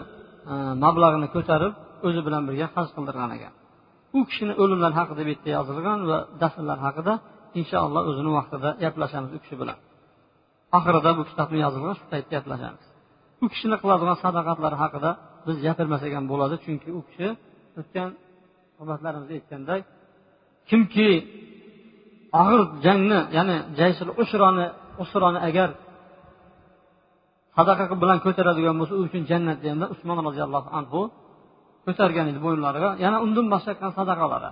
e, 0.53 0.55
mablag'ini 0.85 1.29
ko'tarib 1.35 1.73
o'zi 2.07 2.21
bilan 2.27 2.43
birga 2.49 2.67
haj 2.77 2.89
qildirgan 2.97 3.31
ekan. 3.37 3.53
U 4.17 4.19
kishini 4.29 4.55
o'limlari 4.63 4.95
haqida 5.01 5.21
bu 5.27 5.31
yerda 5.33 5.51
yozilgan 5.57 5.99
va 6.11 6.19
dafnlar 6.43 6.79
haqida 6.87 7.13
inshaalloh 7.61 8.03
o'zini 8.11 8.31
vaqtida 8.39 8.69
gaplashamiz 8.85 9.31
u 9.37 9.39
kishi 9.45 9.57
bilan. 9.63 9.79
Oxirida 10.77 11.11
bu 11.19 11.23
kitobni 11.31 11.59
yozilgan 11.67 11.95
shu 11.99 12.05
paytda 12.13 12.31
gaplashamiz. 12.37 12.85
U 13.45 13.47
kishini 13.53 13.77
qiladigan 13.83 14.17
sadaqatlari 14.25 14.77
haqida 14.83 15.11
biz 15.47 15.57
gapirmasak 15.67 16.11
ham 16.17 16.25
bo'ladi 16.33 16.55
chunki 16.65 16.89
u 16.99 17.01
kishi 17.09 17.29
o'tgan 17.81 18.09
suhbatlarimizda 18.77 19.33
aytgandek 19.39 19.83
kimki 20.71 21.09
og'ir 22.41 22.61
jangni 22.85 23.21
ya'ni 23.37 23.57
jaysul 23.79 24.11
usroni 24.23 24.67
usroni 25.03 25.39
agar 25.49 25.69
sadaqa 27.57 27.85
bilan 28.03 28.19
ko'taradigan 28.25 28.75
bo'lsa 28.81 28.95
u 28.99 29.03
uchun 29.09 29.23
jannat 29.31 29.59
deganda 29.63 29.87
usmon 29.95 30.19
roziyallohu 30.29 30.69
anhu 30.79 31.01
ko'targan 31.87 32.27
edi 32.33 32.41
bo'yinlariga 32.47 32.91
yana 33.05 33.17
undan 33.25 33.47
boshqa 33.55 33.89
sadaqalari. 33.99 34.51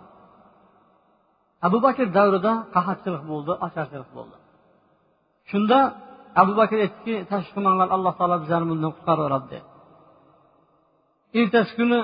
Abu 1.66 1.78
bakr 1.86 2.06
davrida 2.18 2.52
qahatchilik 2.74 3.22
bo'ldi 3.30 3.52
ocharchilik 3.66 4.10
bo'ldi. 4.16 4.36
Shunda 5.50 5.78
abu 6.42 6.52
bakr 6.60 6.76
aytdiki 6.84 7.14
tashvish 7.30 7.52
qilmanglar 7.54 7.88
alloh 7.96 8.12
taolo 8.18 8.36
bizlarni 8.42 8.66
bundan 8.72 8.90
qutqaraveradi. 8.96 9.46
Dedi 9.50 9.66
ertasi 11.40 11.72
kuni 11.78 12.00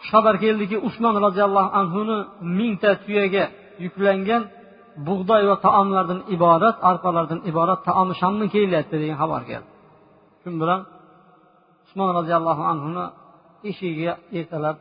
xushxabar 0.00 0.34
keldiki 0.44 0.76
usmon 0.88 1.14
roziyallohu 1.26 1.70
anhuni 1.80 2.18
mingta 2.58 2.90
tuyaga 3.04 3.44
yuklangan 3.84 4.42
bug'doy 5.08 5.42
va 5.50 5.56
taomlardan 5.66 6.20
iborat 6.34 6.76
arpalardan 6.90 7.40
iborat 7.50 7.80
taomi 7.88 8.14
shamdan 8.20 8.48
kelyapti 8.54 8.96
degan 9.02 9.18
xabar 9.22 9.42
keldi. 9.50 9.68
Shu 10.40 10.48
bilan 10.62 10.80
usmon 11.84 12.08
roziyallohu 12.18 12.62
anhuni 12.72 13.04
eshigiga 13.70 14.14
ertalab 14.38 14.76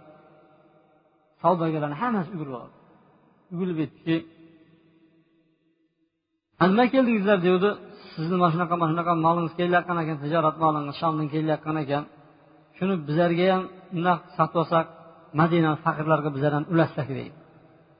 savdogarlarni 1.42 1.98
hammasi 2.02 2.30
yugurib 2.34 2.56
oldi 2.62 2.76
yugurib 3.52 3.78
aytdiki 3.84 4.18
nima 6.72 6.86
keldingizlar 6.94 7.40
devdi. 7.48 7.70
Sizni 8.14 8.36
mana 8.42 8.52
shunaqa 8.54 8.76
mana 8.82 8.90
shunaqa 8.94 9.14
molingiz 9.26 9.54
kelayotgan 9.60 9.98
ekan 10.04 10.18
tijorat 10.24 10.56
molingiz 10.64 10.96
shomdan 11.02 11.28
kelayotgan 11.34 11.78
ekan. 11.84 12.04
Shuni 12.78 12.96
bizlarga 13.08 13.46
ham 13.54 13.64
bundoq 13.94 14.20
sotib 14.38 14.58
olsak 14.62 14.86
madina 15.40 15.72
faqirlarga 15.86 16.30
bizlar 16.36 16.52
ham 16.58 16.66
ulatsak 16.74 17.08
deydi. 17.18 17.36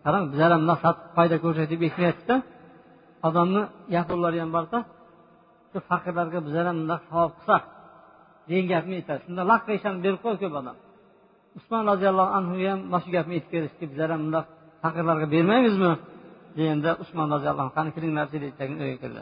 Qarang 0.04 0.24
bizlar 0.32 0.50
ham 0.54 0.62
bundoq 0.64 0.80
sotib 0.86 1.06
foyda 1.18 1.38
ko'rsak 1.44 1.66
deb 1.74 1.82
aytyaptida 1.88 2.36
odamni 3.28 3.62
yaponlari 3.96 4.38
ham 4.44 4.52
borda 4.56 4.78
shu 5.72 5.80
faqirlarga 5.90 6.40
bizlar 6.46 6.66
ham 6.70 6.78
bundoq 6.82 7.02
savob 7.10 7.32
qilsak 7.38 7.64
degan 8.50 8.66
gapni 8.74 8.94
aytadi. 9.00 9.20
Shunda 9.26 9.44
laqqa 9.52 9.72
ishon 9.80 9.96
berib 10.04 10.20
qo'ydi 10.24 10.40
ko'p 10.44 10.56
odam. 10.62 10.78
Usmon 11.60 11.84
roziyallohu 11.92 12.32
anhuga 12.38 12.68
ham 12.74 12.80
mana 12.92 13.02
shu 13.04 13.10
gapni 13.18 13.34
aytib 13.38 13.52
berishdi 13.56 13.84
bizlar 13.92 14.10
ham 14.14 14.22
bundoq 14.26 14.46
faqirlarga 14.84 15.28
bermaymizmi? 15.36 15.92
Deganda 16.58 16.92
usmon 17.04 17.28
roziyallohu 17.36 17.70
qani 17.78 17.90
kiringlar 17.96 18.26
dedi 18.34 18.46
uyga 18.84 18.98
kirdi. 19.04 19.22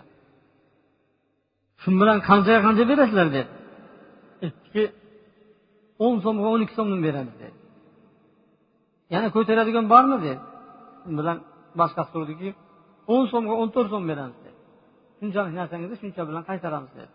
Shu 1.82 1.90
bilan 2.02 2.18
qanchaga 2.30 2.60
qancha 2.68 2.84
berasizlar 2.92 3.28
dedi. 3.36 3.50
Aytdiki 4.46 4.84
o'n 6.06 6.16
so'mga 6.26 6.48
o'n 6.54 6.62
ikki 6.66 6.76
so'mdan 6.80 7.00
beramiz 7.08 7.36
dedi. 7.44 7.56
Yana 9.14 9.28
ko'taradigan 9.36 9.86
bormi 9.94 10.18
dedi. 10.26 10.40
Shu 11.02 11.10
bilan 11.20 11.38
boshqasi 11.80 12.10
turdiki 12.16 12.50
o'n 13.14 13.24
so'mga 13.32 13.54
o'n 13.62 13.70
to'rt 13.76 13.90
so'm 13.94 14.06
beramiz. 14.12 14.45
Shunchalik 15.20 15.54
narsangizni 15.60 15.98
shuncha 16.04 16.22
bilan 16.30 16.44
qaytaramiz 16.50 16.92
dedi. 17.00 17.12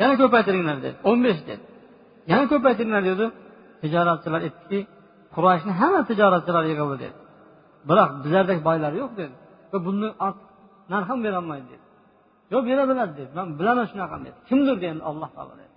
Yana 0.00 0.14
ko'paytiringlar 0.22 0.76
dedi. 0.84 0.96
O'n 1.10 1.18
besh 1.26 1.40
dedi. 1.50 1.62
Yana 2.30 2.44
ko'paytiringlar 2.52 3.02
dedi. 3.10 3.24
Tijoratchilar 3.82 4.40
aytdiki 4.46 4.78
qurayshni 5.34 5.72
hamma 5.80 6.00
tijoratchilar 6.10 6.64
yig'ildi 6.70 6.96
dedi. 7.04 7.16
Biroq 7.88 8.10
bizlardek 8.24 8.58
boylar 8.68 8.92
yo'q 9.00 9.12
dedi. 9.20 9.34
Va 9.72 9.78
buni 9.86 10.08
narx 10.92 11.06
ham 11.10 11.18
berolmaydi 11.26 11.66
dedi. 11.72 11.84
Yo'q 12.52 12.64
bera 12.70 12.82
biladi 12.90 13.12
dedi. 13.20 13.30
Man 13.38 13.46
bilaman 13.60 13.86
shunaqani 13.92 14.24
dedi. 14.28 14.38
Kimdir 14.48 14.76
dedi 14.84 15.02
alloh 15.10 15.30
taolo 15.36 15.54
dedi. 15.62 15.72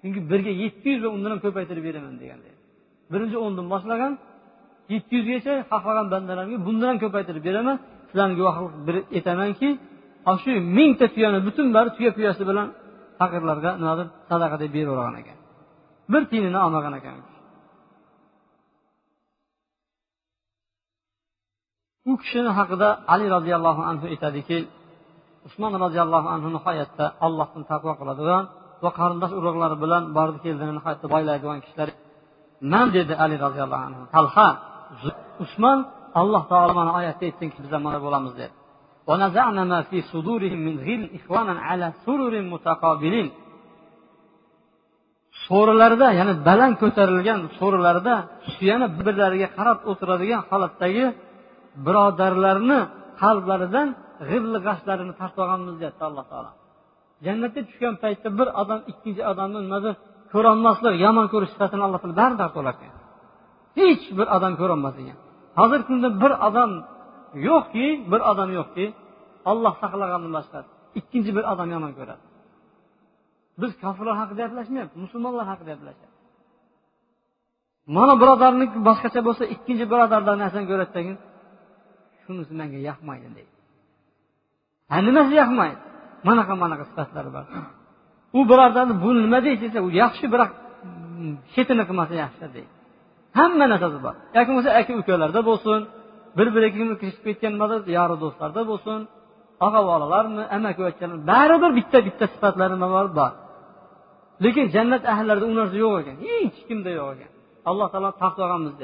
Chunki 0.00 0.20
birga 0.30 0.52
yetti 0.62 0.88
yuz 0.92 1.00
va 1.04 1.08
undan 1.16 1.30
ham 1.34 1.40
ko'paytirib 1.46 1.84
beraman 1.88 2.14
degan 2.22 2.40
birinchi 3.12 3.36
o'ndan 3.44 3.66
boshlagan 3.74 4.12
yetti 4.92 5.12
yuzgacha 5.18 5.54
xohlagan 5.70 6.06
bandalarimga 6.14 6.58
bundan 6.66 6.88
ham 6.90 6.98
ko'paytirib 7.04 7.42
beraman. 7.48 7.76
Sizlarni 8.10 8.34
guvohlik 8.40 9.04
etamanki 9.18 9.68
ana 10.28 10.38
shu 10.42 10.50
mingta 10.76 11.06
tuyani 11.14 11.38
butun 11.46 11.66
bari 11.76 11.90
tuya 11.96 12.10
puyasi 12.16 12.42
bilan 12.50 12.68
faqirlarga 13.18 13.70
nimadir 13.80 14.06
sadaqa 14.30 14.56
deb 14.62 14.70
beravergan 14.76 15.14
ekan. 15.20 15.38
Bir 16.12 16.22
tiyinini 16.30 16.58
olmagan 16.66 16.94
ekan. 17.00 17.16
U 22.10 22.12
kishini 22.22 22.50
haqida 22.58 22.88
ali 23.14 23.26
roziyallohu 23.36 23.82
anhu 23.90 24.04
aytadiki 24.12 24.58
usmon 25.48 25.72
roziyallohu 25.84 26.28
anhu 26.34 26.48
nihoyatda 26.56 27.04
allohdan 27.26 27.62
taqvo 27.70 27.92
qiladigan 28.00 28.44
va 28.84 28.90
qarindosh 28.98 29.32
urug'lari 29.40 29.76
bilan 29.84 30.02
bordi 30.16 30.38
keldini 30.44 30.72
nihoyatda 30.78 31.06
boylaydigan 31.14 31.58
kishilar 31.64 31.88
man 32.72 32.86
dedi 32.96 33.12
ali 33.24 33.36
roziyallohu 33.44 33.84
anhu 33.88 34.02
talha 34.14 34.48
usmon 35.44 35.78
alloh 36.20 36.42
taolo 36.52 36.72
mana 36.80 36.90
oyatda 36.98 37.24
aytdinki 37.28 37.58
bizlar 37.64 37.80
mana 37.86 37.98
bo'lamiz 38.06 38.32
dedi. 38.40 38.54
So'rilarida 45.46 46.08
ya'ni 46.18 46.34
baland 46.48 46.76
ko'tarilgan 46.82 47.40
so'rilarda 47.58 48.14
suyanib 48.54 48.92
bir 48.98 49.04
birlariga 49.08 49.48
qarab 49.56 49.78
o'tiradigan 49.90 50.42
holatdagi 50.50 51.04
birodarlarni 51.86 52.80
qalblaridan 53.20 53.88
g'irli 54.28 54.58
g'ashlarini 54.66 55.14
tashlaganmiz 55.20 55.74
deyapti 55.80 56.02
alloh 56.08 56.24
taolo. 56.30 56.50
Jannatga 57.26 57.60
tushgan 57.68 57.94
paytda 58.02 58.28
bir 58.38 58.48
odam 58.62 58.80
ikkinchi 58.90 59.22
odamni 59.32 59.58
nimadir 59.66 59.94
ko'rolmaslik 60.32 60.94
yomon 61.04 61.26
ko'rish 61.32 61.52
sifatini 61.54 61.82
alloh 61.86 62.00
taolo 62.02 62.14
baribir 62.20 62.50
hech 63.80 64.04
bir 64.18 64.26
odam 64.36 64.52
ko'rolmas 64.60 64.94
ekan. 65.02 65.18
Hozirgi 65.58 65.86
kunda 65.90 66.08
bir 66.22 66.32
odam 66.48 66.70
yo'qki 67.48 67.86
bir 68.10 68.20
odam 68.30 68.50
yo'qki. 68.58 68.84
Olloh 69.50 69.74
saqlagandan 69.82 70.32
boshqa 70.38 70.58
ikkinchi 71.00 71.30
bir 71.36 71.44
odam 71.52 71.68
yomon 71.74 71.92
ko'radi. 71.98 72.22
Biz 73.60 73.70
kofirlar 73.82 74.16
haqida 74.22 74.40
gaplashmayapmiz 74.44 74.96
musulmonlar 75.04 75.44
haqida 75.52 75.70
gaplashyapmiz 75.74 76.20
mana 77.96 78.14
birodarniki 78.20 78.78
boshqacha 78.88 79.20
bo'lsa 79.26 79.44
ikkinchi 79.54 79.84
birodardan 79.92 80.36
narsani 80.42 80.66
ko'radi 80.70 80.90
keyin 80.96 81.16
shunisi 82.22 82.52
menga 82.60 82.78
yoqmaydi 82.88 83.28
deydi. 83.36 83.52
Ha 84.90 84.96
nimasi 85.06 85.32
yoqmaydi? 85.42 85.78
Manaqa 86.28 86.54
manaqa 86.62 86.84
sifatlari 86.90 87.30
bor. 87.36 87.44
U 88.38 88.40
birodarni 88.50 88.94
bu 89.04 89.10
nima 89.24 89.38
deydi 89.46 89.60
desa 89.64 89.78
u 89.86 89.88
yaxshi 90.02 90.26
biroq 90.34 90.50
chetini 91.54 91.84
qilmasa 91.88 92.14
yaxshi 92.24 92.46
deydi. 92.56 92.70
Hamma 93.38 93.64
narsasi 93.72 93.98
bor. 94.06 94.14
Yoki 94.36 94.48
bo'lmasa 94.50 94.70
aka 94.80 94.92
ukalarda 95.02 95.40
bo'lsin 95.48 95.80
bir 96.38 96.48
biriga 96.54 96.94
kirishib 97.00 97.22
ketgan 97.28 97.54
yori 97.98 98.16
do'stlarda 98.22 98.62
bo'lsin 98.70 99.00
og'a 99.66 99.80
bolalarmi 99.90 100.42
amakivachchalar 100.56 101.18
baribir 101.30 101.70
bitta 101.78 101.98
bitta 102.06 102.24
sifatlari 102.34 102.74
nima 102.76 102.88
bor 102.96 103.06
bor. 103.18 103.32
Lekin 104.44 104.66
jannat 104.74 105.02
ahllarida 105.12 105.46
u 105.52 105.54
narsa 105.60 105.76
yo'q 105.84 105.94
ekan. 106.00 106.16
Hech 106.26 106.58
kimda 106.68 106.90
yo'q 106.98 107.08
ekan. 107.14 107.30
Alloh 107.70 107.86
taolo 107.92 108.10
taqdi 108.22 108.40
olganmiz 108.46 108.74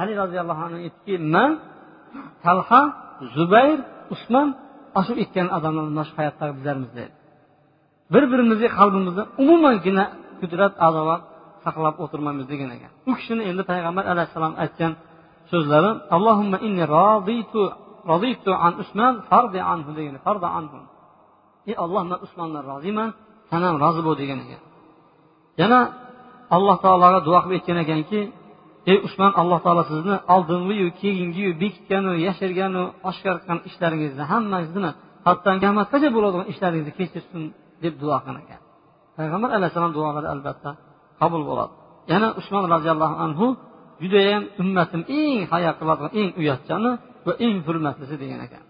ali 0.00 0.12
roziyallohu 0.22 0.62
anhu 0.66 0.78
aytdiki 0.86 1.14
man 1.34 1.50
talha 2.44 2.82
zubayr 3.36 3.78
usmon 4.14 4.48
shu 5.06 5.12
ikkan 5.24 5.46
odamlar 5.56 5.84
mana 5.90 6.04
shu 6.08 6.14
hayotdagi 6.20 6.52
bizlarmiz 6.58 6.90
dedi. 6.98 7.12
Bir 8.12 8.24
birimizga 8.32 8.68
qalbimizda 8.78 9.22
umumangina 9.42 10.04
qudrat 10.40 10.74
adovat 10.88 11.22
saqlab 11.64 11.94
o'tirmaymiz 12.04 12.46
degan 12.52 12.70
ekan. 12.76 12.90
U 13.10 13.12
kishini 13.18 13.42
endi 13.50 13.62
payg'ambar 13.70 14.04
alayhissalom 14.12 14.54
aytgan 14.64 14.92
so'zlari 15.50 15.90
allohumma 16.16 16.58
inni 16.66 16.84
raditu 16.96 17.62
raditu 18.10 18.50
an 18.66 18.72
usman 18.82 19.14
fardi 19.28 19.60
anhu 19.72 19.90
degan 19.98 20.16
farda 20.26 20.48
anhu 20.58 20.78
ey 21.70 21.74
alloh 21.84 22.02
man 22.10 22.18
usmondan 22.26 22.62
roziman 22.70 23.08
san 23.50 23.60
ham 23.66 23.76
rozi 23.84 24.00
bo'l 24.06 24.16
degan 24.22 24.38
ekan. 24.44 24.62
Yana 25.60 25.80
alloh 26.56 26.76
taologa 26.84 27.18
duo 27.26 27.38
qilib 27.42 27.56
aytgan 27.58 27.78
ekanki 27.84 28.20
ey 28.90 28.98
usmon 29.06 29.32
alloh 29.40 29.58
taolo 29.64 29.82
sizni 29.90 30.16
oldingiyu 30.34 30.88
keyingiyu 31.00 31.50
bekitganu 31.62 32.12
yashirganu 32.26 32.82
oshkor 33.10 33.36
qilgan 33.40 33.60
ishlaringizni 33.68 34.24
hammangizni 34.32 34.90
hatto 35.26 35.50
qiyomatgacha 35.62 36.08
bo'ladigan 36.16 36.46
ishlaringizni 36.52 36.92
kechirsin 36.98 37.42
deb 37.84 37.94
duo 38.02 38.16
qilgan 38.24 38.36
ekan. 38.44 38.60
Payg'ambar 39.16 39.50
alayhissalom 39.56 39.92
duolari 39.96 40.28
albatta 40.34 40.70
qabul 41.20 41.42
bo'ladi. 41.50 41.72
Yana 42.12 42.28
usmon 42.40 42.64
roziyallohu 42.74 43.16
anhu 43.26 43.46
judayam 44.02 44.42
ummatim 44.62 45.02
eng 45.20 45.40
hayo 45.52 45.70
qiladigan 45.80 46.12
eng 46.20 46.30
uyatchani 46.40 46.92
va 47.26 47.32
eng 47.46 47.56
hurmatlisi 47.66 48.16
degan 48.22 48.40
ekan. 48.46 48.64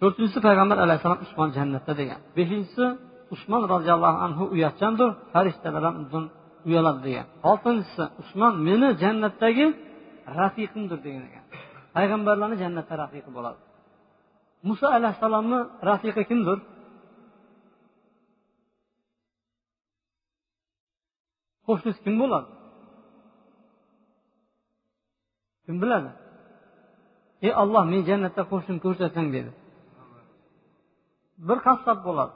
To'rtinchisi 0.00 0.38
payg'ambar 0.46 0.78
alayhissalom 0.84 1.20
usmon 1.26 1.48
jannatda 1.56 1.92
degan. 2.00 2.20
Beshinchisi 2.36 2.84
usmon 3.34 3.62
roziyallohu 3.74 4.18
anhu 4.26 4.44
uyatchandir 4.54 5.08
farishtalar 5.32 5.82
ham 5.86 5.94
undan 6.02 6.24
uyaladi 6.68 7.00
degan. 7.06 7.26
Oltinchisi 7.50 8.04
usmon 8.22 8.52
meni 8.66 8.88
jannatdagi 9.02 9.66
rafiqimdir 10.38 10.98
degan 11.06 11.22
ekan. 11.28 11.44
Payg'ambarlarni 11.96 12.56
jannatda 12.62 12.94
rafiqi 13.02 13.30
bo'ladi. 13.36 13.60
Muso 14.68 14.86
alayhissalomni 14.96 15.58
rafiqi 15.88 16.22
kimdir? 16.30 16.58
Qo'shnisi 21.66 22.00
kim 22.04 22.14
bo'ladi? 22.22 22.48
Kim 25.64 25.76
biladi? 25.82 26.10
Ey 27.46 27.52
olloh 27.62 27.84
men 27.92 28.02
jannatda 28.08 28.42
qo'shnim 28.52 28.78
ko'rsatsang 28.84 29.28
dedi. 29.36 29.50
Bir 31.48 31.58
qassob 31.66 31.98
bo'ladi. 32.08 32.34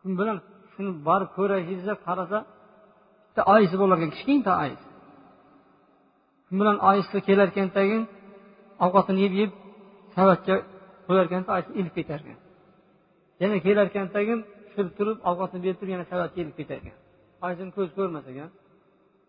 Kim 0.00 0.12
bilan 0.20 0.36
shuni 0.72 0.90
borib 1.08 1.30
ko'raylik 1.36 1.76
desa 1.80 1.94
qarasa 2.06 2.38
bitta 3.26 3.42
oyisi 3.54 3.76
bo'lar 3.82 3.96
ekan 3.98 4.10
kichkinta 4.16 4.52
oyisi 4.62 4.86
shu 6.46 6.52
bilan 6.60 6.76
oyisi 6.88 7.16
kelarkan 7.28 7.68
tagin 7.76 8.02
ovqatini 8.84 9.20
yeb 9.24 9.34
yeb 9.40 9.50
savatga 10.16 10.54
qo'yarkan 11.06 11.42
oyisi 11.54 11.70
ilib 11.80 11.94
ketar 11.98 12.18
ekan 12.24 12.38
yana 13.42 13.56
kelarkan 13.66 14.06
tagin 14.16 14.38
tushirib 14.66 14.92
turib 14.98 15.18
ovqatni 15.30 15.58
berib 15.64 15.78
turib 15.80 15.92
yana 15.96 16.06
savatga 16.12 16.38
ilib 16.42 16.54
ketar 16.60 16.76
ekan 16.82 16.96
oyisini 17.46 17.70
ko'zi 17.76 17.92
ko'rmas 17.98 18.24
ekan 18.32 18.50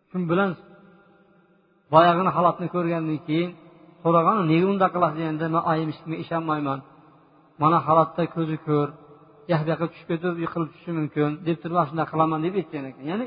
shu 0.10 0.18
bilan 0.32 0.52
boyag'ini 1.96 2.32
holatni 2.38 2.68
ko'rgandan 2.76 3.20
keyin 3.28 3.50
so'ragan 4.04 4.38
nega 4.52 4.66
undoq 4.74 4.92
qilasiz 4.96 5.22
endi? 5.32 5.46
Man 5.56 5.64
oyim 5.72 5.88
hechkimga 5.92 6.18
ishonmayman. 6.24 6.80
Mana 7.62 7.78
holatda 7.88 8.24
ko'zi 8.36 8.58
ko'r 8.68 8.90
yoq 9.52 9.62
yoqqa 9.70 9.86
tushib 9.92 10.08
ketib 10.12 10.36
yiqilib 10.44 10.70
tushishi 10.72 10.92
mumkin 11.00 11.30
deb 11.48 11.58
turib 11.62 11.76
mana 11.78 11.88
shunday 11.90 12.08
qilaman 12.12 12.40
deb 12.46 12.54
aytgan 12.62 12.84
ekan. 12.90 13.04
Ya'ni 13.12 13.26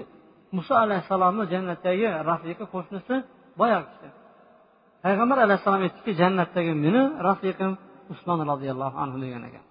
muso 0.57 0.73
alayhissalomni 0.85 1.45
jannatdagi 1.53 2.07
rafiqi 2.31 2.65
qo'shnisi 2.75 3.15
boyagi 3.61 3.87
kishi. 3.93 4.09
Payg'ambar 5.05 5.39
alayhissalom 5.47 5.83
aytdiki 5.87 6.11
jannatdagi 6.21 6.73
meni 6.85 7.03
rafiqim 7.29 7.73
usmon 8.13 8.39
roziyallohu 8.51 8.97
anhu 9.05 9.17
degan 9.25 9.43
ekan. 9.49 9.65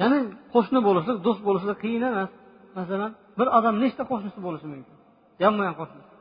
Ya'ni 0.00 0.18
qo'shni 0.54 0.78
bo'lishlik 0.88 1.18
do'st 1.26 1.42
bo'lishlik 1.48 1.78
qiyin 1.84 2.02
emas. 2.10 2.30
Masalan 2.78 3.10
bir 3.38 3.46
odam 3.58 3.74
nechta 3.82 4.02
qo'shnisi 4.10 4.38
bo'lishi 4.46 4.66
mumkin? 4.72 4.96
Yonma 5.44 5.62
yon 5.68 5.76
qo'shnisi. 5.80 6.11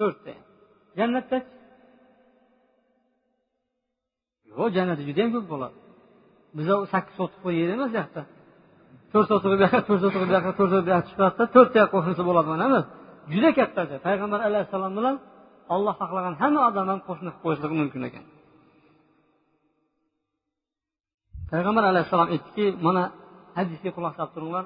To'rtta. 0.00 0.32
Jannatda? 0.98 1.38
Yo'q 4.50 4.68
jannatda 4.76 5.02
judayam 5.08 5.30
ko'p 5.36 5.46
bo'ladi. 5.52 5.76
Biza 6.56 6.74
sakkiz 6.92 7.14
sotib 7.20 7.40
qo'y 7.44 7.54
yer 7.60 7.68
emas 7.76 7.92
u 7.94 8.22
to'rt 9.12 9.28
sotib 9.30 9.50
bu 9.52 9.56
yoqqa 9.64 9.80
to'rt 9.88 10.00
sotig'i 10.04 10.26
bu 10.30 10.34
yoqqa 10.36 10.52
to'rt 10.58 10.70
sotig'i 10.72 10.86
bu 10.88 10.92
yoqqa 10.94 11.06
chiqadida 11.10 11.44
to'rtta 11.54 11.82
qo'shnisi 11.94 12.22
bo'ladi 12.28 12.48
mana 12.54 12.66
bu 12.72 12.78
juda 13.32 13.50
katta 13.58 13.80
payg'ambar 14.06 14.40
alayhissalom 14.48 14.92
bilan 14.98 15.16
olloh 15.74 15.94
xohlagan 16.00 16.34
hamma 16.42 16.60
odam 16.68 16.86
ham 16.92 17.00
qo'shni 17.08 17.30
qilib 17.30 17.42
qo'yishligi 17.44 17.74
mumkin 17.80 18.02
ekan. 18.08 18.24
Payg'ambar 21.52 21.84
alayhissalom 21.92 22.28
aytdiki 22.34 22.66
mana 22.86 23.02
hadisga 23.58 23.90
quloq 23.96 24.14
solib 24.18 24.32
turinglar 24.36 24.64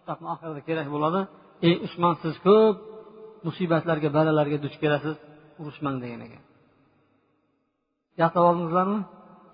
kitobni 0.00 0.26
oxirida 0.34 0.60
kerak 0.68 0.86
bo'ladi. 0.94 1.20
Ey 1.66 1.74
usmon 1.86 2.14
siz 2.22 2.34
ko'p 2.46 2.76
musibatlarga 3.46 4.08
balalarga 4.18 4.58
duch 4.64 4.76
kelasiz 4.82 5.16
urushmang 5.60 5.96
degan 6.04 6.20
ekan. 6.26 6.42
Yoqlab 8.22 8.44
oldingizlarmi? 8.50 9.00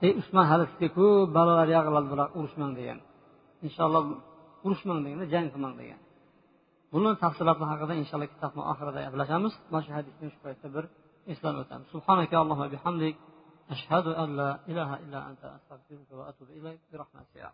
Ey 0.05 0.12
usmon 0.20 0.44
hali 0.50 0.64
sizga 0.70 0.88
ko'p 0.98 1.28
balolar 1.37 1.68
yog'iladi 1.76 2.09
biroq 2.12 2.31
urushmang 2.38 2.72
degan. 2.78 2.98
Inshaalloh 3.66 4.05
urushmang 4.66 4.98
deganda 5.05 5.26
jang 5.35 5.46
qilmang 5.52 5.74
degan. 5.81 6.00
Buni 6.92 7.11
tafsilotlar 7.24 7.68
haqida 7.72 7.94
inshaalloh 8.02 8.28
kitobni 8.35 8.62
oxirida 8.72 9.00
gaplashamiz. 9.07 9.52
Mana 9.72 9.83
shu 9.87 9.92
hadisni 9.98 10.26
shu 10.35 10.38
paytda 10.46 10.68
bir 10.76 10.85
eslab 11.33 11.55
o'tamiz. 11.62 11.87
Subhanaka 11.94 12.35
allohumma 12.42 12.68
bihamdik. 12.74 13.14
Ashhadu 13.74 14.11
an 14.22 14.28
la 14.40 14.50
ilaha 14.72 14.96
illa 15.05 15.18
anta 15.28 15.46
astag'firuka 15.59 16.14
va 16.18 16.24
atubu 16.31 16.50
ilayk. 16.59 16.81
Bi 16.90 16.96
rahmatika. 17.02 17.48